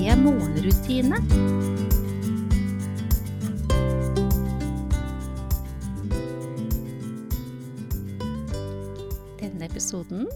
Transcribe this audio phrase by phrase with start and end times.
[0.00, 1.18] morgenrutine.
[9.40, 10.26] Denne episoden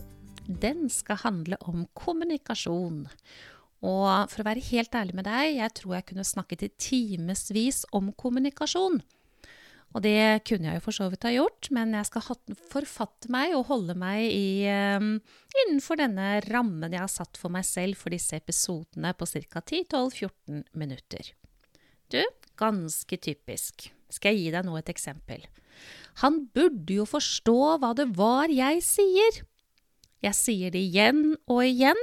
[0.44, 3.06] den skal handle om kommunikasjon.
[3.84, 7.84] Og for å være helt ærlig med deg, jeg tror jeg kunne snakket i timevis
[7.92, 9.00] om kommunikasjon.
[9.94, 12.38] Og det kunne jeg jo for så vidt ha gjort, men jeg skal
[12.72, 14.66] forfatte meg og holde meg i,
[14.98, 15.20] um,
[15.62, 19.62] innenfor denne rammen jeg har satt for meg selv for disse episodene på ca.
[19.62, 21.30] 10-12-14 minutter.
[22.10, 22.18] Du,
[22.58, 23.86] ganske typisk.
[24.10, 25.46] Skal jeg gi deg nå et eksempel?
[26.22, 29.40] Han burde jo forstå hva det var jeg sier.
[30.24, 32.00] Jeg sier det igjen og igjen,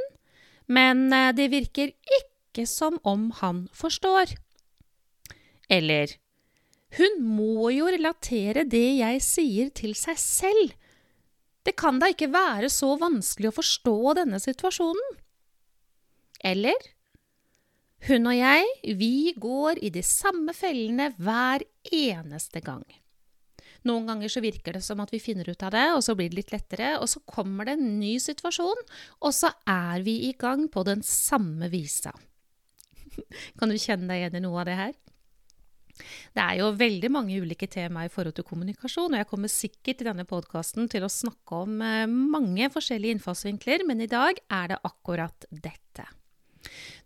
[0.71, 4.35] men eh, det virker ikke som om han forstår.
[5.71, 6.20] Eller
[6.97, 10.73] hun må jo relatere det jeg sier til seg selv.
[11.63, 15.19] Det kan da ikke være så vanskelig å forstå denne situasjonen?
[16.43, 16.89] Eller
[18.07, 18.65] Hun og jeg,
[18.97, 21.61] vi går i de samme fellene hver
[21.93, 22.81] eneste gang.
[23.85, 26.31] Noen ganger så virker det som at vi finner ut av det, og så blir
[26.31, 28.81] det litt lettere, og så kommer det en ny situasjon,
[29.21, 32.13] og så er vi i gang på den samme visa.
[33.61, 34.97] Kan du kjenne deg igjen i noe av det her?
[36.35, 40.03] Det er jo veldig mange ulike temaer i forhold til kommunikasjon, og jeg kommer sikkert
[40.03, 44.73] i denne podkasten til å snakke om eh, mange forskjellige innfallsvinkler, men i dag er
[44.73, 46.07] det akkurat dette.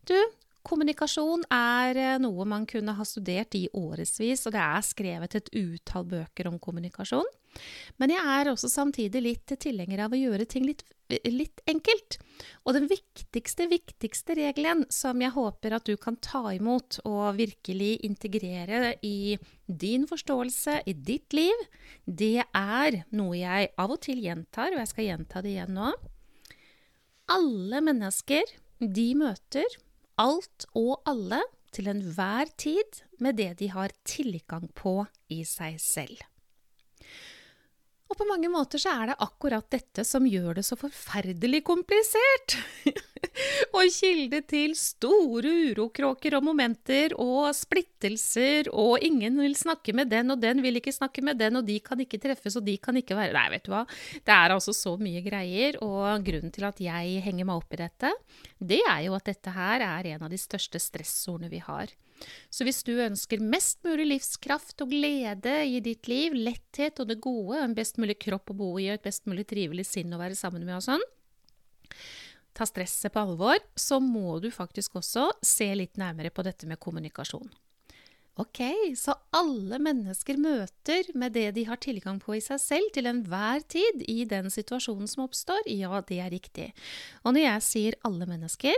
[0.06, 0.18] Du,
[0.66, 5.52] kommunikasjon er eh, noe man kunne ha studert i årevis, og det er skrevet et
[5.56, 7.28] utall bøker om kommunikasjon.
[8.02, 10.84] Men jeg er også samtidig litt tilhenger av å gjøre ting litt,
[11.30, 12.18] litt, enkelt.
[12.66, 17.94] Og den viktigste, viktigste regelen som jeg håper at du kan ta imot og virkelig
[18.08, 21.64] integrere i din forståelse, i ditt liv,
[22.06, 25.94] det er noe jeg av og til gjentar, og jeg skal gjenta det igjen nå.
[27.32, 28.44] Alle mennesker,
[28.84, 29.80] de møter
[30.22, 31.42] alt og alle
[31.76, 36.22] til enhver tid med det de har tilgang på i seg selv.
[38.06, 42.58] Og på mange måter så er det akkurat dette som gjør det så forferdelig komplisert.
[43.76, 50.30] og kilde til store urokråker og momenter og splittelser, og ingen vil snakke med den,
[50.36, 53.02] og den vil ikke snakke med den, og de kan ikke treffes, og de kan
[53.02, 53.84] ikke være Nei, vet du hva.
[54.22, 57.82] Det er altså så mye greier, og grunnen til at jeg henger meg opp i
[57.82, 58.14] dette,
[58.62, 61.92] det er jo at dette her er en av de største stressordene vi har.
[62.50, 67.20] Så hvis du ønsker mest mulig livskraft og glede i ditt liv, letthet og det
[67.24, 70.22] gode, en best mulig kropp å bo i og et best mulig trivelig sinn å
[70.22, 71.04] være sammen med og sånn,
[72.56, 76.80] ta stresset på alvor, så må du faktisk også se litt nærmere på dette med
[76.80, 77.52] kommunikasjon.
[78.36, 78.60] Ok,
[79.00, 83.64] så alle mennesker møter med det de har tilgang på i seg selv til enhver
[83.72, 85.64] tid i den situasjonen som oppstår?
[85.72, 86.74] Ja, det er riktig.
[87.24, 88.76] Og når jeg sier alle mennesker,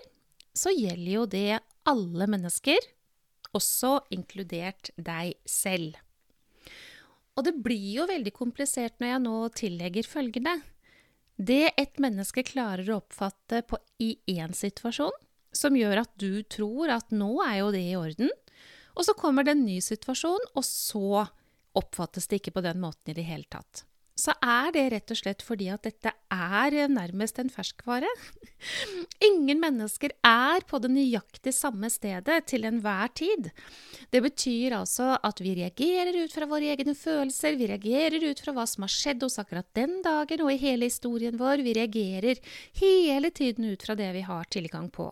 [0.53, 1.57] så gjelder jo det
[1.89, 2.85] alle mennesker
[3.55, 5.95] også inkludert deg selv.
[7.37, 10.55] Og det blir jo veldig komplisert når jeg nå tillegger følgende.
[11.37, 15.13] Det et menneske klarer å oppfatte på, i én situasjon,
[15.53, 18.33] som gjør at du tror at nå er jo det i orden,
[18.97, 21.27] og så kommer det en ny situasjon, og så
[21.77, 23.86] oppfattes det ikke på den måten i det hele tatt
[24.17, 28.09] så er det rett og slett fordi at dette er nærmest en ferskvare.
[29.29, 33.51] Ingen mennesker er på det nøyaktig samme stedet til enhver tid.
[34.09, 38.55] Det betyr altså at vi reagerer ut fra våre egne følelser, vi reagerer ut fra
[38.57, 41.61] hva som har skjedd hos akkurat den dagen og i hele historien vår.
[41.67, 42.41] Vi reagerer
[42.81, 45.11] hele tiden ut fra det vi har tilgang på.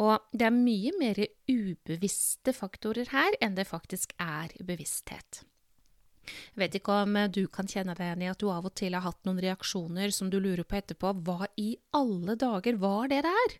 [0.00, 5.44] Og det er mye mer ubevisste faktorer her enn det faktisk er bevissthet.
[6.54, 8.96] Jeg vet ikke om du kan kjenne deg igjen i at du av og til
[8.96, 11.14] har hatt noen reaksjoner som du lurer på etterpå.
[11.26, 13.56] Hva i alle dager var det der?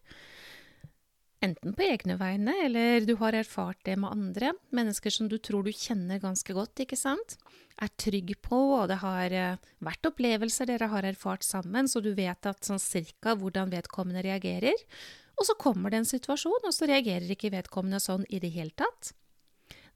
[1.38, 4.50] Enten på egne vegne, eller du har erfart det med andre.
[4.74, 7.36] Mennesker som du tror du kjenner ganske godt, ikke sant?
[7.78, 12.10] Er trygg på, og det har eh, vært opplevelser dere har erfart sammen, så du
[12.18, 14.74] vet at sånn cirka hvordan vedkommende reagerer.
[15.38, 18.74] Og så kommer det en situasjon, og så reagerer ikke vedkommende sånn i det hele
[18.74, 19.14] tatt.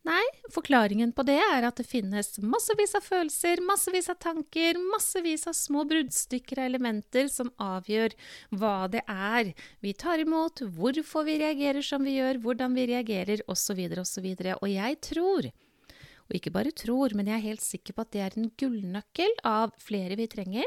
[0.02, 5.46] Nei, forklaringen på det er at det finnes massevis av følelser, massevis av tanker, massevis
[5.46, 8.16] av små bruddstykker og elementer som avgjør
[8.58, 9.52] hva det er
[9.84, 14.26] vi tar imot, hvorfor vi reagerer som vi gjør, hvordan vi reagerer, osv., osv.
[14.26, 15.48] Og, og jeg tror,
[16.26, 19.38] og ikke bare tror, men jeg er helt sikker på at det er en gullnøkkel
[19.46, 20.66] av flere vi trenger,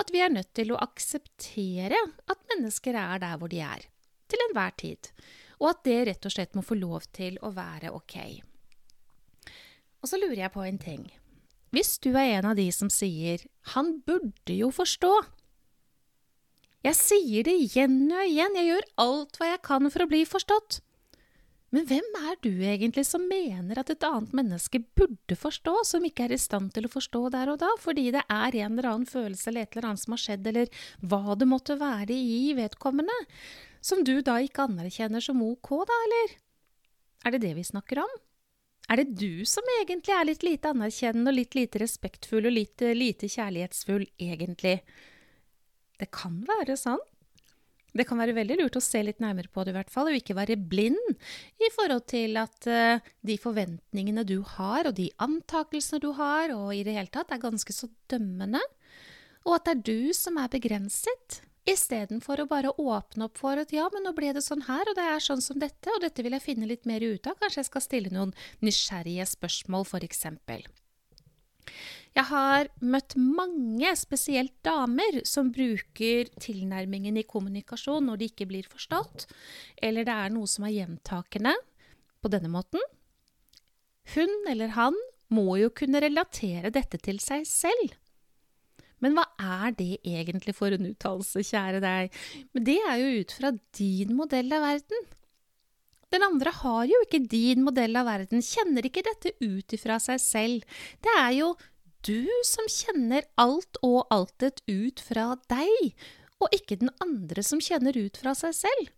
[0.00, 3.84] at vi er nødt til å akseptere at mennesker er der hvor de er,
[4.24, 5.12] til enhver tid,
[5.60, 8.18] og at det rett og slett må få lov til å være ok.
[10.04, 11.06] Og så lurer jeg på en ting.
[11.72, 13.40] Hvis du er en av de som sier
[13.72, 15.24] 'han burde jo forstå',
[16.84, 20.24] jeg sier det igjen og igjen, jeg gjør alt hva jeg kan for å bli
[20.28, 20.82] forstått.
[21.72, 26.28] Men hvem er du egentlig som mener at et annet menneske burde forstå, som ikke
[26.28, 29.06] er i stand til å forstå der og da, fordi det er en eller annen
[29.06, 30.68] følelse eller et eller annet som har skjedd, eller
[31.00, 33.16] hva det måtte være i vedkommende,
[33.80, 36.36] som du da ikke anerkjenner som ok, da, eller?
[37.24, 38.14] Er det det vi snakker om?
[38.90, 42.84] Er det du som egentlig er litt lite anerkjennende og litt lite respektfull og litt
[42.84, 44.80] uh, lite kjærlighetsfull, egentlig?
[46.00, 47.00] Det kan være sånn.
[47.94, 50.18] Det kan være veldig lurt å se litt nærmere på det, i hvert fall, og
[50.18, 51.12] ikke være blind
[51.62, 56.74] i forhold til at uh, de forventningene du har, og de antakelsene du har, og
[56.74, 58.60] i det hele tatt, er ganske så dømmende,
[59.46, 61.40] og at det er du som er begrenset.
[61.64, 64.98] Istedenfor å bare åpne opp for at ja, men nå ble det sånn her, og
[64.98, 67.38] det er sånn som dette, og dette vil jeg finne litt mer ut av.
[67.40, 68.34] Kanskje jeg skal stille noen
[68.64, 70.66] nysgjerrige spørsmål, for eksempel.
[72.14, 78.68] Jeg har møtt mange, spesielt damer, som bruker tilnærmingen i kommunikasjon når de ikke blir
[78.70, 79.24] forstått,
[79.82, 81.56] eller det er noe som er gjentakende
[82.22, 82.84] på denne måten.
[84.14, 84.96] Hun eller han
[85.32, 87.96] må jo kunne relatere dette til seg selv.
[89.02, 92.16] Men hva er det egentlig for en uttalelse, kjære deg?
[92.54, 95.12] Men det er jo ut fra din modell av verden.
[96.14, 100.20] Den andre har jo ikke din modell av verden, kjenner ikke dette ut ifra seg
[100.22, 100.82] selv.
[101.02, 101.54] Det er jo
[102.06, 105.94] du som kjenner alt og altet ut fra deg,
[106.42, 108.92] og ikke den andre som kjenner ut fra seg selv.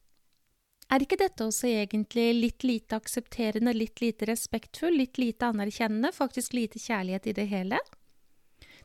[0.93, 6.55] Er ikke dette også egentlig litt lite aksepterende, litt lite respektfull, litt lite anerkjennende, faktisk
[6.55, 7.81] lite kjærlighet i det hele?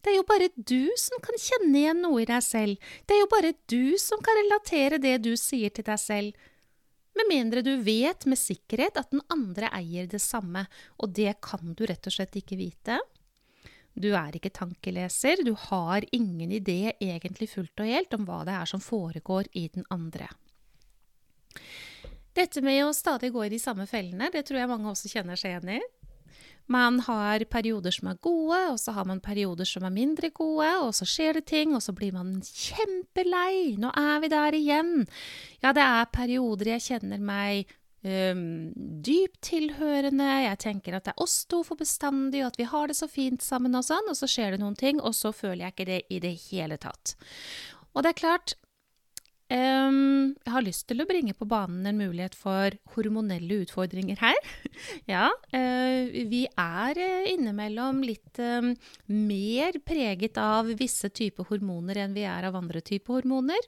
[0.02, 3.22] Det er jo bare du som kan kjenne igjen noe i deg selv, det er
[3.22, 6.48] jo bare du som kan relatere det du sier til deg selv.
[7.18, 10.66] Med mindre du vet med sikkerhet at den andre eier det samme,
[10.98, 12.98] og det kan du rett og slett ikke vite.
[13.94, 18.56] Du er ikke tankeleser, du har ingen idé egentlig fullt og helt om hva det
[18.56, 20.30] er som foregår i den andre.
[22.32, 25.40] Dette med å stadig gå i de samme fellene, det tror jeg mange også kjenner
[25.40, 25.82] seg igjen i.
[26.72, 30.70] Man har perioder som er gode, og så har man perioder som er mindre gode,
[30.86, 33.76] og så skjer det ting, og så blir man kjempelei.
[33.82, 34.96] Nå er vi der igjen.
[35.64, 37.72] Ja, det er perioder jeg kjenner meg
[38.06, 38.72] um,
[39.04, 42.88] dypt tilhørende, jeg tenker at det er oss to for bestandig, og at vi har
[42.88, 45.66] det så fint sammen og sånn, og så skjer det noen ting, og så føler
[45.66, 47.16] jeg ikke det i det hele tatt.
[47.92, 48.56] Og det er klart,
[49.52, 54.38] Um, jeg har lyst til å bringe på banen en mulighet for hormonelle utfordringer her.
[55.12, 55.98] ja, uh,
[56.32, 58.72] vi er uh, innimellom litt um,
[59.12, 63.68] mer preget av visse typer hormoner enn vi er av andre typer hormoner.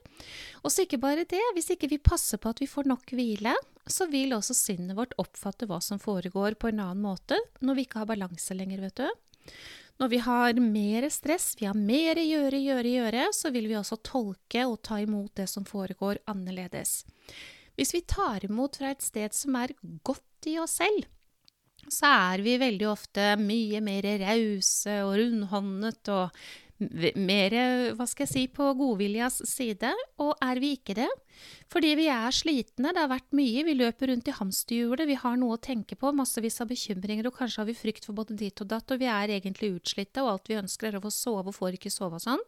[0.64, 3.58] Og så ikke bare det, hvis ikke vi passer på at vi får nok hvile,
[3.84, 7.90] så vil også sinnet vårt oppfatte hva som foregår på en annen måte når vi
[7.90, 9.52] ikke har balanse lenger, vet du.
[10.02, 14.00] Når vi har mer stress, vi har mer gjøre, gjøre, gjøre, så vil vi også
[14.04, 17.04] tolke og ta imot det som foregår, annerledes.
[17.78, 19.76] Hvis vi tar imot fra et sted som er
[20.06, 21.06] godt i oss selv,
[21.92, 26.44] så er vi veldig ofte mye mer rause og rundhåndet og
[26.80, 27.54] mer,
[27.96, 29.92] hva skal jeg si, på godviljas side.
[30.24, 31.10] Og er vi ikke det?
[31.72, 35.38] Fordi vi er slitne, det har vært mye, vi løper rundt i hamsterhjulet, vi har
[35.40, 38.64] noe å tenke på, massevis av bekymringer, og kanskje har vi frykt for både dit
[38.64, 41.50] og datt, og vi er egentlig utslitte, og alt vi ønsker er å få sove
[41.50, 42.44] og får ikke sove og sånn.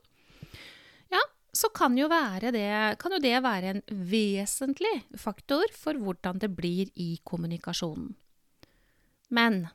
[1.14, 1.22] Ja,
[1.56, 2.68] så kan jo, det,
[3.02, 8.14] kan jo det være en vesentlig faktor for hvordan det blir i kommunikasjonen.
[9.34, 9.66] Men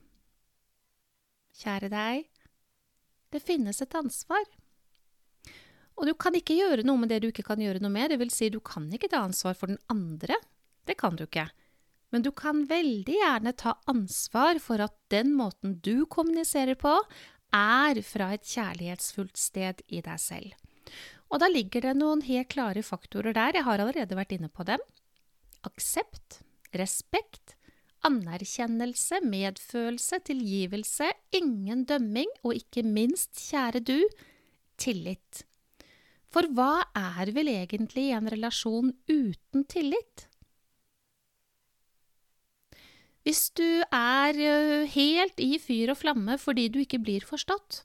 [1.60, 2.29] kjære deg,
[3.30, 4.44] det finnes et ansvar.
[6.00, 8.12] Og du kan ikke gjøre noe med det du ikke kan gjøre noe med.
[8.12, 10.38] Det vil si, du kan ikke ta ansvar for den andre.
[10.88, 11.50] Det kan du ikke.
[12.10, 16.96] Men du kan veldig gjerne ta ansvar for at den måten du kommuniserer på,
[17.54, 20.56] er fra et kjærlighetsfullt sted i deg selv.
[21.30, 23.54] Og da ligger det noen helt klare faktorer der.
[23.58, 24.82] Jeg har allerede vært inne på dem.
[25.66, 26.40] Aksept,
[26.74, 27.54] respekt,
[28.06, 33.98] anerkjennelse, medfølelse, tilgivelse, ingen dømming og ikke minst, kjære du,
[34.80, 35.44] tillit.
[36.30, 40.26] For hva er vel egentlig en relasjon uten tillit?
[43.26, 47.82] Hvis du er eh, helt i fyr og flamme fordi du ikke blir forstått,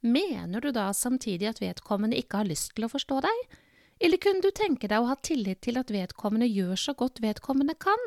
[0.00, 3.42] mener du da samtidig at vedkommende ikke har lyst til å forstå deg?
[4.00, 7.76] Eller kunne du tenke deg å ha tillit til at vedkommende gjør så godt vedkommende
[7.76, 8.00] kan,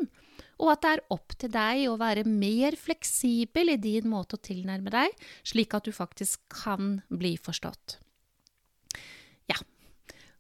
[0.62, 4.44] og at det er opp til deg å være mer fleksibel i din måte å
[4.44, 5.14] tilnærme deg,
[5.48, 7.98] slik at du faktisk kan bli forstått?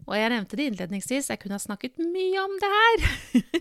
[0.03, 3.05] Og jeg nevnte det innledningsvis, jeg kunne ha snakket mye om det her.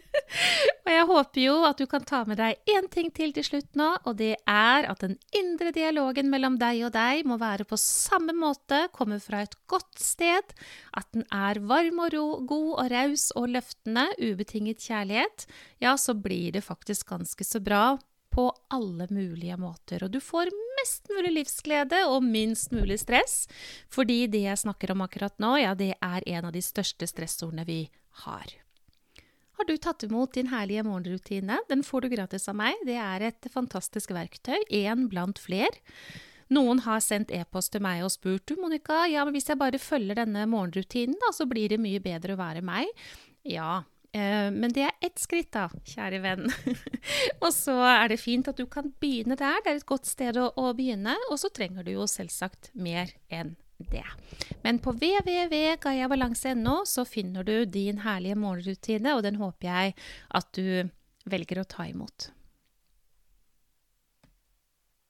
[0.85, 3.79] og jeg håper jo at du kan ta med deg én ting til til slutt
[3.79, 7.79] nå, og det er at den indre dialogen mellom deg og deg må være på
[7.81, 10.55] samme måte, komme fra et godt sted,
[10.99, 15.47] at den er varm og ro, god og raus og løftende, ubetinget kjærlighet,
[15.83, 17.85] ja, så blir det faktisk ganske så bra
[18.33, 20.05] på alle mulige måter.
[20.07, 23.45] Og du får mest mulig livsglede og minst mulig stress,
[23.93, 27.67] fordi det jeg snakker om akkurat nå, ja, det er en av de største stressordene
[27.69, 27.85] vi
[28.25, 28.57] har.
[29.61, 31.61] Har du tatt imot din herlige morgenrutine?
[31.69, 32.81] Den får du gratis av meg.
[32.89, 35.77] Det er et fantastisk verktøy, én blant fler.
[36.53, 39.81] Noen har sendt e-post til meg og spurt du, Monica, ja, men hvis jeg bare
[39.81, 42.91] følger denne morgenrutinen, da, så blir det mye bedre å være meg.
[43.49, 46.50] Ja, men det er ett skritt, da, kjære venn.
[47.45, 49.62] og så er det fint at du kan begynne der.
[49.64, 51.14] Det er et godt sted å, å begynne.
[51.31, 53.54] Og så trenger du jo selvsagt mer enn
[53.90, 54.04] det.
[54.62, 59.97] Men på www.gayabalanse.no så finner du din herlige morgenrutine, og den håper jeg
[60.38, 60.88] at du
[61.33, 62.31] velger å ta imot.